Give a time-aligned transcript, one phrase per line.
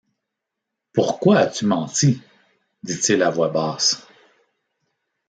[0.95, 2.23] Pourquoi as-tu menti?
[2.81, 4.07] dit-il à voix basse.